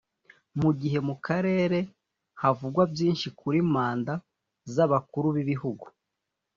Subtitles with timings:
[0.61, 1.79] Mu gihe mu karere
[2.41, 4.21] havugwa byinshi kuri mandat
[4.73, 5.85] z’abakuru b’ibihugu